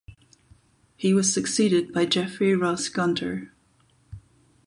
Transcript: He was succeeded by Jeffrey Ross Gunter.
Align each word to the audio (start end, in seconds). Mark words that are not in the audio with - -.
He 0.95 1.13
was 1.13 1.31
succeeded 1.31 1.93
by 1.93 2.07
Jeffrey 2.07 2.55
Ross 2.55 2.89
Gunter. 2.89 3.53